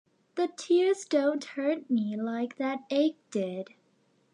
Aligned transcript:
The 0.33 0.47
tears 0.57 1.05
don’t 1.05 1.43
hurt 1.45 1.87
me 1.91 2.17
like 2.17 2.55
that 2.55 2.85
ache 2.89 3.19
did. 3.29 3.67